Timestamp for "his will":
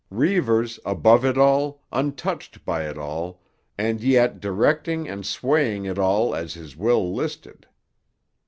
6.55-7.13